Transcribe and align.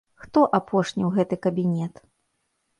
Хто 0.21 0.39
апошні 0.59 1.03
ў 1.03 1.11
гэты 1.19 1.35
кабінет? 1.45 2.05